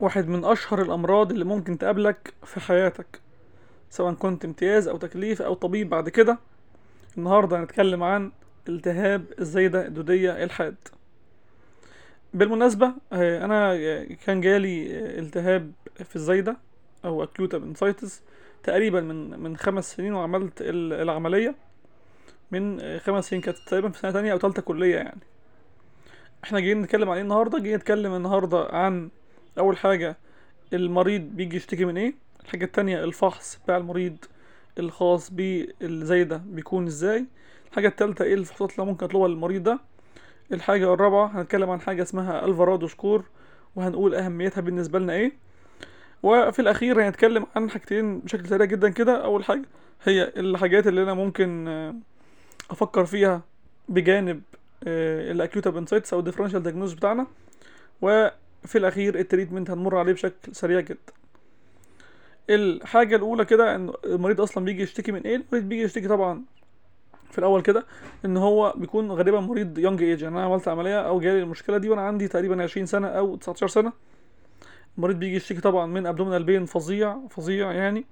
[0.00, 3.20] واحد من أشهر الأمراض اللي ممكن تقابلك في حياتك
[3.90, 6.38] سواء كنت امتياز أو تكليف أو طبيب بعد كده.
[7.18, 8.32] النهارده هنتكلم عن
[8.68, 10.76] التهاب الزايدة الدودية الحاد.
[12.34, 13.74] بالمناسبة آه، أنا
[14.26, 14.86] كان جالي
[15.18, 15.72] التهاب
[16.04, 16.56] في الزايدة
[17.04, 18.10] أو acute appendicitis
[18.62, 21.54] تقريبا من من خمس سنين وعملت ال- العملية.
[22.50, 25.20] من خمس سنين كانت تقريبا في سنة تانية أو تالتة كلية يعني.
[26.44, 29.08] إحنا جايين نتكلم عن إيه النهارده؟ جايين نتكلم النهارده عن
[29.58, 30.16] أول حاجة
[30.72, 32.14] المريض بيجي يشتكي من إيه؟
[32.44, 34.16] الحاجة التانية الفحص بتاع المريض
[34.78, 37.24] الخاص بالزايدة بيكون إزاي؟
[37.70, 39.78] الحاجة التالتة إيه الفحوصات اللي ممكن اطلبها للمريض ده؟
[40.52, 43.24] الحاجة الرابعة هنتكلم عن حاجة اسمها الفارادو سكور
[43.76, 45.32] وهنقول أهميتها بالنسبة لنا إيه؟
[46.22, 49.24] وفي الأخير هنتكلم عن حاجتين بشكل سريع جدا كده.
[49.24, 49.62] أول حاجة
[50.04, 51.94] هي الحاجات اللي أنا ممكن آه،
[52.70, 53.40] أفكر فيها
[53.88, 54.42] بجانب
[54.82, 57.26] ال acute appendicitis أو ال differential diagnosis بتاعنا
[58.66, 61.12] وفي الأخير ال treatment هنمر عليه بشكل سريع جدا.
[62.50, 66.42] الحاجة الأولى كده إن المريض أصلا بيجي يشتكي من إيه؟ المريض بيجي يشتكي طبعا
[67.30, 67.86] في الأول كده
[68.24, 71.88] إن هو بيكون غالبا مريض young age يعني أنا عملت عملية أو جالي المشكلة دي
[71.88, 73.92] وأنا عندي تقريبا 20 سنة أو 19 سنة.
[74.98, 78.04] المريض بيجي يشتكي طبعا من abdominal pain فظيع فظيع يعني.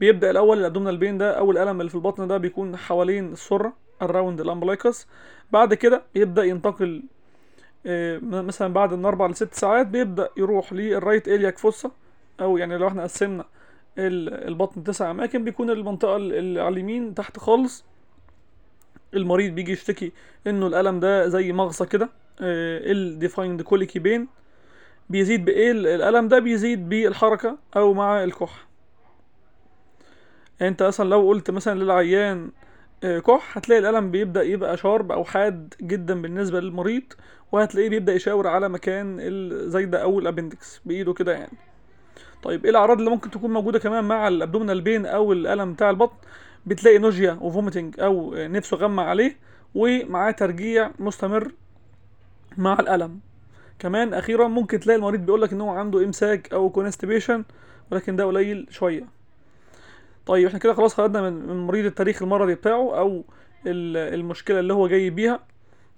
[0.00, 3.72] بيبدأ الأول ال abdominal pain ده أو الألم اللي في البطن ده بيكون حوالين السرة
[4.02, 5.06] around ال umbilicus
[5.52, 7.02] بعد كده بيبدأ ينتقل
[8.22, 11.90] مثلا بعد من أربع لست ساعات بيبدأ يروح لل right iliac fossa
[12.40, 13.44] أو يعني لو إحنا قسمنا
[13.98, 17.84] ال- البطن تسع أماكن بيكون المنطقة ال- اللي على اليمين تحت خالص.
[19.14, 20.12] المريض بيجي يشتكي
[20.46, 22.08] إنه الألم ده زي مغصة كده
[22.40, 24.28] ill-defined colicky pain
[25.10, 28.66] بيزيد بإيه؟ ال- الألم ده بيزيد بالحركة أو مع الكح.
[30.60, 32.50] يعني أنت مثلا لو قلت مثلا للعيان
[33.04, 37.02] آه، كح هتلاقي الألم بيبدأ يبقى sharp أو حاد جدا بالنسبة للمريض.
[37.52, 41.58] وهتلاقيه بيبدأ يشاور على مكان الزايدة أو ال appendix بإيده كده يعني.
[42.42, 45.90] طيب إيه الأعراض اللي ممكن تكون موجودة كمان مع ال abdominal pain أو الألم بتاع
[45.90, 46.16] البطن؟
[46.66, 49.36] بتلاقي nausea و vomiting آه، نفسه غامة عليه
[49.74, 51.52] ومعاه ترجيع مستمر
[52.56, 53.20] مع الألم.
[53.78, 57.44] كمان أخيرا ممكن تلاقي المريض بيقولك إن هو عنده إمساك أو constipation
[57.90, 59.04] ولكن ده قليل شوية.
[60.26, 63.24] طيب إحنا كده خلاص خدنا من مريض التاريخ المرضي بتاعه أو
[63.66, 65.40] ال- المشكلة اللي هو جاي بيها.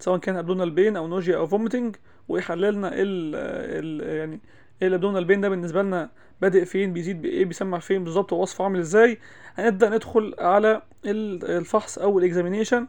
[0.03, 1.95] سواء كان abdominal pain أو nausea أو vomiting
[2.29, 3.35] وحللنا ال
[3.83, 4.39] ال يعني
[4.81, 6.09] إيه ال abdominal pain ده بالنسبة لنا
[6.41, 9.17] بادئ فين بيزيد بإيه بيسمع فين بالظبط ووصفه عامل إزاي.
[9.55, 12.87] هنبدأ ندخل على ال- الفحص أو ال examination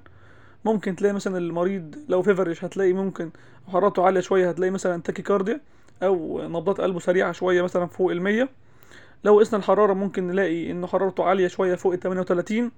[0.65, 3.31] ممكن تلاقي مثلا المريض لو feverish هتلاقي ممكن
[3.73, 5.61] حرارته عالية شوية هتلاقي مثلا tachycardia
[6.03, 8.49] أو نبضات قلبه سريعة شوية مثلا فوق المية.
[9.25, 12.71] لو قسنا الحرارة ممكن نلاقي إن حرارته عالية شوية فوق ال 38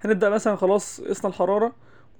[0.00, 1.72] هنبدأ مثلا خلاص قسنا الحرارة.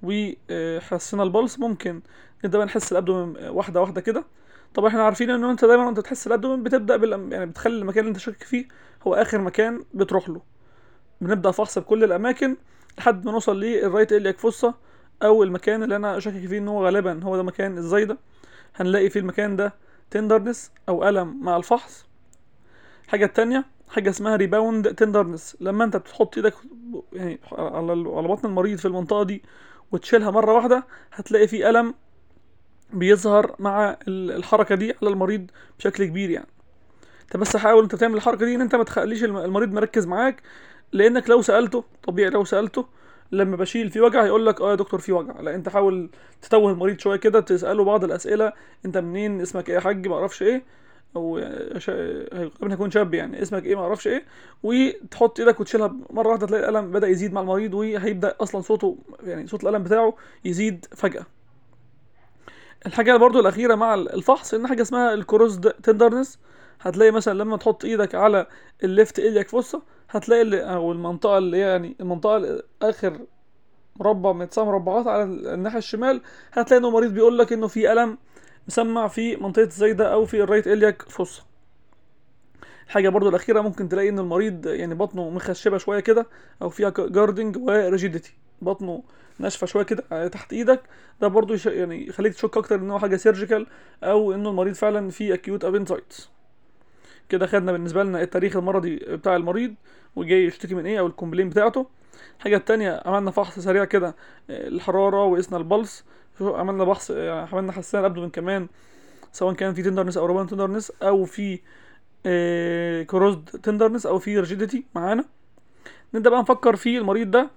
[0.03, 2.01] وحسينا ال pulse ممكن
[2.43, 4.25] بقى نحس ال abdomen واحدة واحدة كده.
[4.73, 7.99] طبعا إحنا عارفين إن أنت دايما وأنت تحس ال abdomen بتبدأ بال يعني بتخلي المكان
[7.99, 8.67] اللي أنت شاكك فيه
[9.07, 10.41] هو آخر مكان بتروح له.
[11.21, 12.57] بنبدأ فحص بكل الأماكن
[12.97, 14.73] لحد ما نوصل لل right iliac fossa
[15.23, 18.17] أو المكان اللي أنا شاكك فيه إن هو غالبا هو ده مكان الزايدة.
[18.75, 19.73] هنلاقي في المكان ده
[20.11, 22.05] tenderness أو ألم مع الفحص.
[23.05, 25.57] الحاجة التانية حاجة اسمها rebound tenderness.
[25.59, 26.53] لما أنت بتحط إيدك
[27.13, 29.43] يعني على على بطن المريض في المنطقة دي
[29.95, 30.83] وتشيلها مرة واحدة
[31.13, 31.93] هتلاقي في ألم
[32.93, 36.47] بيظهر مع ال- الحركة دي على المريض بشكل كبير يعني.
[37.25, 40.41] انت بس حاول انت تعمل الحركة دي ان انت ما تخليش الم- المريض مركز معاك
[40.91, 42.85] لأنك لو سألته طبيعي لو سألته
[43.31, 45.41] لما بشيل في وجع هيقول لك آه يا دكتور في وجع.
[45.41, 46.09] لا انت حاول
[46.41, 48.53] تتوه المريض شوية كده تسأله بعض الأسئلة
[48.85, 50.63] انت منين اسمك إيه يا حاج ما أعرفش إيه.
[51.15, 51.39] أو
[51.77, 51.93] شا...
[52.35, 53.41] غالبا هيكون شاب يعني.
[53.41, 54.25] اسمك إيه؟ ما أعرفش إيه.
[54.63, 59.47] وتحط إيدك وتشيلها مرة واحدة تلاقي الألم بدأ يزيد مع المريض وهيبدأ أصلا صوته يعني
[59.47, 60.13] صوت الألم بتاعه
[60.45, 61.25] يزيد فجأة.
[62.85, 66.39] الحاجة برضو الأخيرة مع الفحص إن حاجة اسمها ال crossed tenderness
[66.81, 68.47] هتلاقي مثلا لما تحط إيدك على
[68.83, 73.19] ال left iliac fossa هتلاقي اللي أو المنطقة اللي يعني المنطقة آخر
[73.99, 76.21] مربع من مربعات على الناحية الشمال
[76.53, 78.17] هتلاقي إنه المريض بيقول لك إنه في ألم
[78.67, 81.43] مسمع في منطقة الزايده أو في ال right iliac fossa.
[82.85, 86.27] الحاجة برضو الأخيرة ممكن تلاقي إن المريض يعني بطنه مخشبة شوية كده
[86.61, 89.03] أو فيها guarding و rigidity بطنه
[89.39, 90.81] ناشفة شوية كده تحت إيدك.
[91.21, 91.55] ده برضو.
[91.65, 93.67] يعني يخليك تشك أكتر إن هو حاجة surgical
[94.03, 96.29] أو انه المريض فعلا فيه acute appendicitis
[97.29, 99.75] كده خدنا بالنسبة لنا التاريخ المرضي بتاع المريض
[100.15, 101.87] وجاي يشتكي من إيه أو ال complaint بتاعته.
[102.37, 104.15] الحاجة التانية عملنا فحص سريع كده
[104.49, 106.05] الحرارة وقسنا ال pulse
[106.41, 108.67] عملنا بحث يعني عملنا حسينا ال abdomen كمان
[109.31, 111.59] سواء كان في tenderness أو rebound tenderness أو في
[112.25, 115.25] آه crossed tenderness أو في rigidity معانا.
[116.13, 117.49] نبدأ بقى نفكر في المريض ده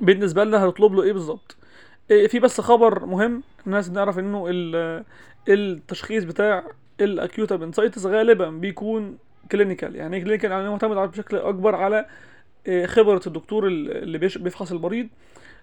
[0.00, 1.56] بالنسبة لنا هنطلب له إيه بالظبط.
[2.10, 4.44] آه في بس خبر مهم الناس نعرف إنه
[5.48, 6.64] التشخيص بتاع
[7.00, 9.18] ال acute appendicitis غالبا بيكون
[9.52, 12.06] clinical يعني clinical يعني معتمد على بشكل أكبر على
[12.66, 15.08] آه، خبرة الدكتور اللي بيفحص المريض.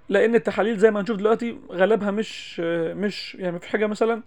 [0.09, 4.21] لأن التحاليل زي ما هنشوف دلوقتي غالبها مش آه، مش يعني مفيش حاجة مثلا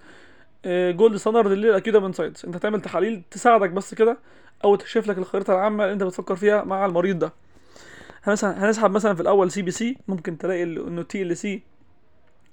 [0.66, 4.18] gold standard لل acute appendicitis أنت هتعمل تحاليل تساعدك بس كده
[4.64, 7.32] أو تكشف لك الخريطة العامة اللي أنت بتفكر فيها مع المريض ده.
[8.26, 11.62] مثلا هنسحب مثلا في الأول CBC ممكن تلاقي إنه TLC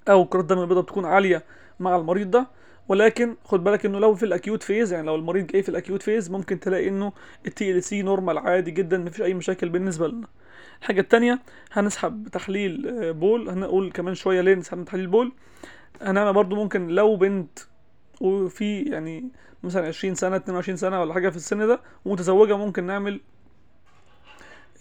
[0.10, 1.44] أو كرات الدم البيضاء بتكون عالية
[1.80, 2.48] مع المريض ده.
[2.92, 5.75] ولكن خد بالك إنه لو في ال acute phase يعني لو المريض جاي في ال
[5.75, 7.14] acute phase ممكن تلاقي إنه
[7.48, 10.28] ال TLC normal عادي جدا مفيش أي مشاكل بالنسبة لنا.
[10.82, 11.40] الحاجة التانية
[11.72, 13.50] هنسحب تحليل آه، بول.
[13.50, 15.32] هنقول كمان شوية ليه نسحب تحليل بول.
[16.02, 17.60] هنعمل برضو ممكن لو بنت
[18.22, 19.30] وفي يعني
[19.64, 23.22] مثلا 20 سنة 22 سنة ولا حاجة في السن ده ومتزوجه ممكن نعمل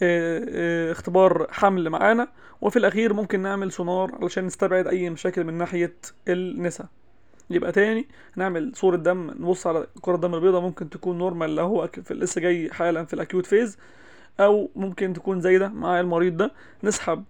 [0.03, 2.29] آه، آه، اختبار حمل معانا.
[2.61, 5.97] وفي الأخير ممكن نعمل سونار علشان نستبعد أي مشاكل من ناحية
[6.29, 6.87] النساء.
[7.51, 8.07] يبقى تاني
[8.37, 12.41] نعمل صورة دم نبص على كرة الدم البيضاء ممكن تكون normal لو هو في لسه
[12.41, 13.79] جاي حالا في ال acute phase
[14.41, 16.53] أو ممكن تكون زايدة مع المريض ده.
[16.85, 17.25] نسحب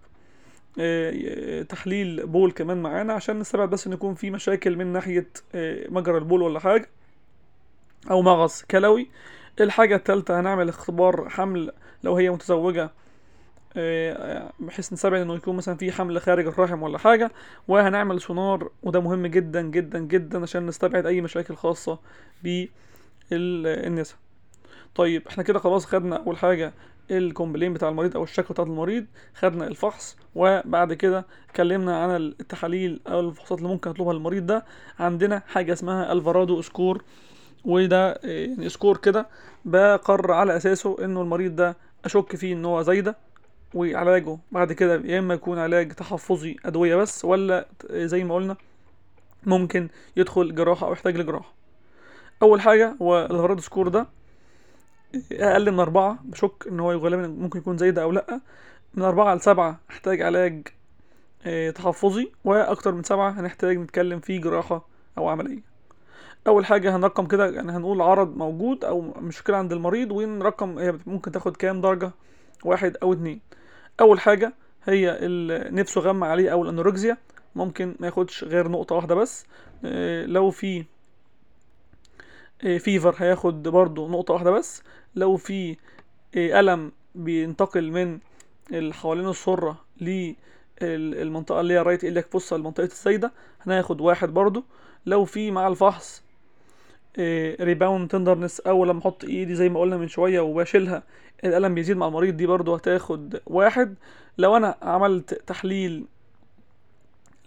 [0.79, 5.87] آه، تحليل بول كمان معانا عشان نستبعد بس إن يكون في مشاكل من ناحية آه،
[5.89, 6.89] مجرى البول ولا حاجة
[8.11, 9.09] أو مغص كلوي.
[9.61, 11.71] الحاجة التالتة هنعمل اختبار حمل
[12.03, 12.91] لو هي متزوجة آه،
[14.59, 17.31] بحيث نستبعد إنه يكون مثلا في حمل خارج الرحم ولا حاجة
[17.67, 21.99] وهنعمل سونار وده مهم جدا جدا جدا عشان نستبعد أي مشاكل خاصة
[23.31, 24.17] بالنساء
[24.95, 26.73] طيب إحنا كده خلاص خدنا أول حاجة
[27.11, 32.99] ال complaint بتاع المريض أو الشكوى بتاعت المريض خدنا الفحص وبعد كده اتكلمنا عن التحاليل
[33.07, 34.65] أو الفحوصات اللي ممكن يطلبها المريض ده.
[34.99, 37.03] عندنا حاجة اسمها ال Alvarado score
[37.65, 39.27] وده آه، يعني score كده
[39.65, 43.15] بقرر على أساسه إنه المريض ده أشك فيه إن هو زايدة.
[43.73, 48.55] وعلاجه بعد كده يا إما يكون علاج تحفظي أدوية بس ولا زي ما قلنا
[49.45, 51.53] ممكن يدخل جراحة أو يحتاج لجراحة.
[52.41, 54.07] أول حاجة هو ال Alvarado score ده
[55.31, 58.41] أقل من أربعة بشك إن هو غالبا ممكن يكون زايده أو لأ.
[58.93, 60.67] من أربعة لسبعة احتاج علاج
[61.45, 64.85] آه، تحفظي وأكتر من سبعة هنحتاج نتكلم فيه جراحة
[65.17, 65.61] أو عملية.
[66.47, 71.31] أول حاجة هنرقم كده يعني هنقول عرض موجود أو مشكلة عند المريض ونرقم هي ممكن
[71.31, 72.11] تاخد كام درجة؟
[72.63, 73.39] واحد أو اتنين.
[73.99, 74.53] أول حاجة
[74.83, 75.17] هي
[75.71, 77.17] نفسه غمى عليه أو الانوركسيا
[77.55, 79.45] ممكن ما ياخدش غير نقطة واحدة بس.
[79.85, 80.85] آه، لو في
[82.63, 84.83] آه، فيفر هياخد برضو نقطة واحدة بس.
[85.15, 85.77] لو في
[86.35, 88.19] آه، ألم بينتقل من
[88.93, 94.63] حوالين السرة للمنطقه اللي هي right iliac fossa لمنطقه الزايدة هناخد واحد برضو
[95.05, 96.23] لو في مع الفحص
[97.61, 101.03] rebound tenderness أو لما أحط إيدي زي ما قلنا من شوية وبشيلها
[101.43, 103.95] الألم بيزيد مع المريض دي برضو هتاخد واحد.
[104.37, 106.05] لو أنا عملت تحليل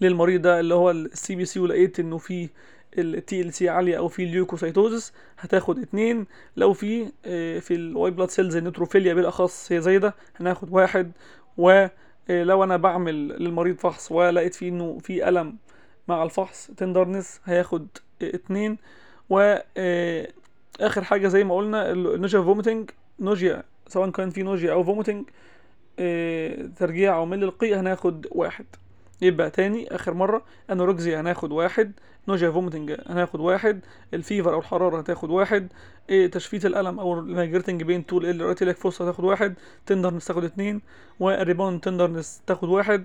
[0.00, 2.48] للمريض ده اللي هو ال CBC ولقيت إنه في
[2.98, 6.26] ال TLC عالية أو في leukocytosis هتاخد اتنين.
[6.56, 11.12] لو في آه، في ال white blood cells ال neutrophilia بالأخص هي زايده هناخد واحد.
[11.56, 15.56] ولو أنا بعمل للمريض فحص ولقيت فيه إنه في ألم
[16.08, 17.86] مع الفحص tenderness هياخد
[18.22, 18.78] اتنين.
[19.30, 20.28] و آه،
[20.80, 22.90] آخر حاجة زي ما قلنا ال- ال nausea vomiting
[23.20, 25.24] nausea سواء كان في nausea أو vomiting
[26.76, 28.66] ترجيع أو ميل للقيء هناخد واحد.
[29.22, 31.92] يبقى تاني آخر مرة anorexia هناخد واحد.
[32.28, 33.80] nausea vomiting هناخد واحد.
[34.14, 35.68] ال fever أو الحرارة هتاخد واحد.
[36.10, 39.54] إيه shift الألم أو ال migrating pain to ال right iliac fossa هتاخد واحد.
[39.86, 40.80] tenderness تاخد اتنين.
[41.20, 43.04] وال rebound tenderness تاخد واحد.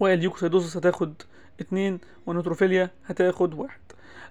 [0.00, 1.14] وال leukocytosis هتاخد
[1.60, 1.98] اتنين.
[2.26, 3.80] وال neutrophilia هتاخد واحد.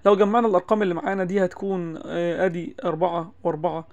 [0.06, 3.86] لو جمعنا الأرقام اللي معانا دي هتكون آه، أدي أربعة وأربعة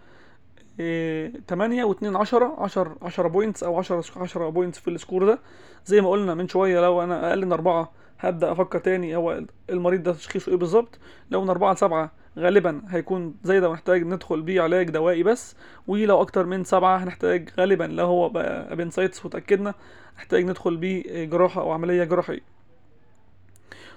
[0.79, 5.39] آه، تمانية واتنين عشرة عشر عشرة points أو عشرة عشرة points في ال score ده.
[5.86, 10.03] زي ما قلنا من شوية لو أنا أقل من أربعة هبدأ أفكر تاني هو المريض
[10.03, 11.00] ده تشخيصه إيه بالظبط.
[11.32, 15.55] لو من أربعة لسبعة غالبا هيكون زايدة ونحتاج ندخل بيه علاج دوائي بس.
[15.88, 19.74] ولو أكتر من سبعة هنحتاج غالبا لو هو بقى appendicitis وتأكدنا
[20.17, 22.53] نحتاج ندخل بيه جراحة أو عملية جراحية.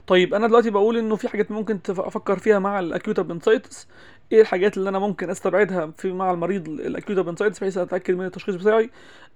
[0.06, 3.88] طيب أنا دلوقتي بقول إنه في حاجات ممكن أفكر فيها مع ال acute appendicitis
[4.32, 8.26] إيه الحاجات اللي أنا ممكن أستبعدها في مع المريض ال acute appendicitis بحيث أتأكد من
[8.26, 8.90] التشخيص بتاعي؟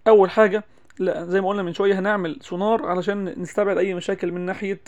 [0.08, 0.64] أول حاجة
[0.98, 4.80] لأ زي ما قلنا من شوية هنعمل سونار علشان نستبعد أي مشاكل من ناحية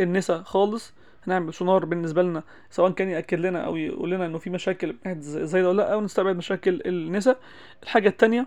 [0.00, 0.92] النسا خالص.
[1.26, 4.94] هنعمل سونار بالنسبة لنا سواء كان يأكد لنا أو يقول لنا إنه في مشاكل من
[5.04, 7.36] ناحية زايدة ولا لأ أو نستبعد مشاكل النسا
[7.82, 8.46] الحاجة التانية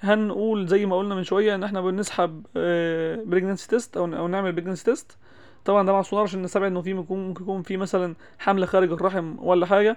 [0.00, 2.42] هنقول زي ما قلنا من شوية إن إحنا بنسحب
[3.26, 5.16] pregnancy test أو أو نعمل pregnancy test
[5.64, 9.34] طبعا ده مع السونار عشان نستبعد إنه في ممكن يكون في مثلا حمل خارج الرحم
[9.38, 9.96] ولا حاجة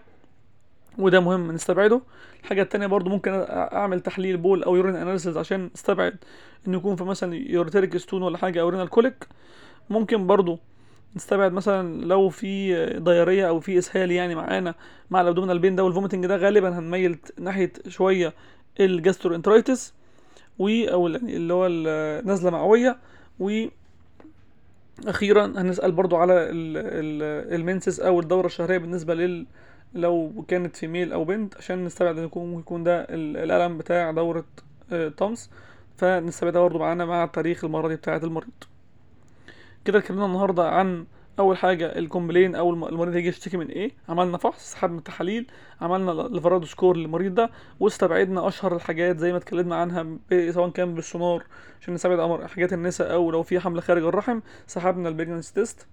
[0.98, 2.02] وده مهم نستبعده.
[2.44, 6.16] الحاجة التانية برضو ممكن أ- أعمل تحليل بول أو urine analysis عشان استبعد
[6.68, 9.28] إنه يكون في مثلا ureteric stone ولا حاجة أو renal colic
[9.90, 10.60] ممكن برضو
[11.16, 14.76] نستبعد مثلا لو في diarrhea أو في إسهال يعني معانا
[15.12, 18.34] مع ال abdominal pain ده وال vomiting ده غالبا هنميل ناحية شوية
[18.80, 19.94] ال gastroenteritis
[20.60, 22.98] و أو يعني اللي هو النزله معويه
[23.40, 23.66] و
[25.08, 29.46] أخيرا هنسأل برضو على ال- ال- ال menses أو الدورة الشهرية بالنسبة لل
[29.94, 34.12] لو كانت female أو بنت عشان نستبعد إن يكون ممكن يكون ده ال- الألم بتاع
[34.12, 34.46] دورة
[34.92, 35.50] آه، طمث
[35.98, 38.50] فنستبعدها برضو معانا مع التاريخ المرضي بتاعة المريض.
[39.86, 41.06] كده اتكلمنا النهارده عن
[41.40, 45.48] أول حاجة ال complaint أو الم- المريض هيجي يشتكي من إيه؟ عملنا فحص سحبنا تحاليل
[45.82, 47.50] عملنا ال Alvarado score للمريض ده
[47.80, 50.06] واستبعدنا أشهر الحاجات زي ما اتكلمنا عنها
[50.52, 51.44] سواء كان بالسونار
[51.82, 55.88] عشان نستبعد حاجات النساء أو لو في حمل خارج الرحم سحبنا ال pregnancy test.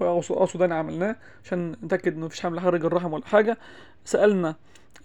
[0.00, 3.58] واقصد انا عملناه عشان نتأكد إنه مفيش حمل خارج الرحم ولا حاجة.
[4.04, 4.54] سألنا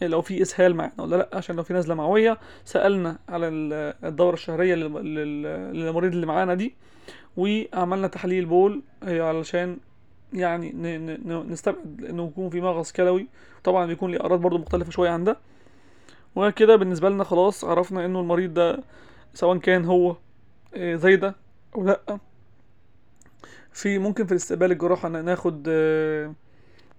[0.01, 2.37] لو في إسهال معانا ولا لأ عشان لو في نزلة معوية.
[2.65, 6.75] سألنا على ال- الدورة الشهرية لل- لل- للمريض اللي معانا دي
[7.37, 9.77] وعملنا تحليل بول علشان
[10.33, 10.71] يعني
[11.49, 13.27] نستبعد إنه يكون في مغص كلوي.
[13.63, 15.37] طبعا بيكون ليه أعراض برضو مختلفة شوية عن ده.
[16.35, 18.79] وكده بالنسبة لنا خلاص عرفنا إنه المريض ده
[19.33, 20.15] سواء كان هو
[20.75, 21.35] آه، زايدة
[21.75, 22.19] أو لأ.
[23.73, 26.33] في ممكن في الاستقبال الجراحة ناخد آه،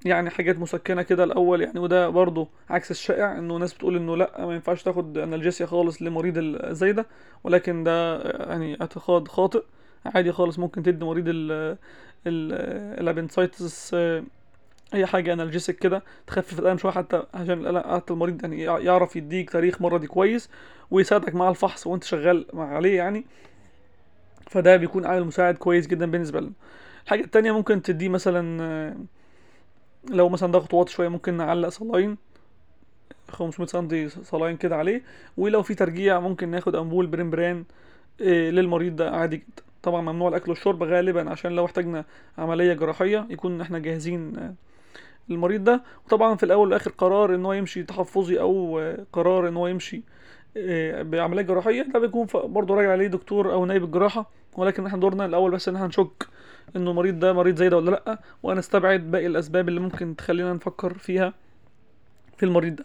[0.04, 4.46] يعني حاجات مسكنة كده الأول يعني وده برضو عكس الشائع إنه ناس بتقول إنه لأ
[4.46, 6.38] ما ينفعش تاخد analgesia خالص لمريض
[6.72, 7.06] زي ده
[7.44, 9.62] ولكن ده آه، يعني اعتقاد خاطئ
[10.06, 11.52] عادي خالص ممكن تدي مريض ال
[12.26, 12.52] ال
[13.00, 14.24] ال appendicitis آه،
[14.94, 19.16] أي حاجة analgesic كده تخفف الألم شوية حتى عشان الألم- حتى المريض يعني يع- يعرف
[19.16, 20.50] يديك تاريخ مرضي كويس
[20.90, 23.24] ويساعدك مع الفحص وأنت شغال عليه يعني.
[24.50, 26.52] فده بيكون عامل مساعد كويس جدا بالنسبة لنا.
[27.04, 28.96] الحاجة التانية ممكن تديه مثلا آه،
[30.10, 32.16] لو مثلا ضغط واطي شوية ممكن نعلق صلاين
[33.28, 35.02] 500 سم صلاين كده عليه
[35.36, 37.64] ولو في ترجيع ممكن ناخد أمبول بريمبران
[38.20, 39.62] آه، للمريض ده عادي جدا.
[39.82, 42.04] طبعا ممنوع الأكل والشرب غالبا عشان لو احتاجنا
[42.38, 44.54] عملية جراحية يكون إحنا جاهزين آه،
[45.28, 45.82] للمريض ده.
[46.06, 49.96] وطبعا في الأول والآخر قرار إن هو يمشي تحفظي أو آه، قرار إن هو يمشي
[49.96, 50.02] آه،
[51.02, 51.82] بعملية جراحية.
[51.82, 54.30] ده بيكون برضه راجع عليه دكتور أو نائب الجراحة.
[54.56, 56.26] ولكن إحنا دورنا الأول بس إن إحنا نشك
[56.76, 61.34] إنه المريض ده مريض زايدة ولا لأ ونستبعد باقي الأسباب اللي ممكن تخلينا نفكر فيها
[62.36, 62.84] في المريض ده.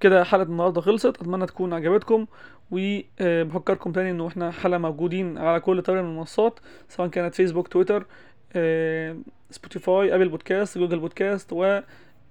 [0.00, 1.06] كده حلقة النهاردة خلصت.
[1.06, 2.26] أتمنى تكون عجبتكم
[2.70, 8.06] وبفكركم تاني إنه إحنا حلقة موجودين على كل طريقة من المنصات سواء كانت فيسبوك تويتر
[8.56, 9.16] آه،
[9.50, 11.80] سبوتيفاي أبل بودكاست جوجل بودكاست و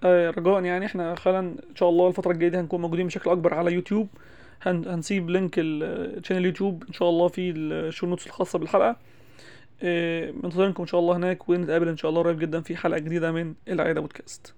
[0.03, 3.53] آه، رجاء يعني إحنا حالا إن شاء الله الفترة الجاية دي هنكون موجودين بشكل أكبر
[3.53, 4.07] على يوتيوب.
[4.61, 8.95] هنسيب link ال channel YouTube إن شاء الله في ال show notes الخاصة بالحلقة.
[9.83, 13.31] آه، منتظرينكم إن شاء الله هناك ونتقابل إن شاء الله قريب جدا في حلقة جديدة
[13.31, 14.53] من العيادة بودكاست.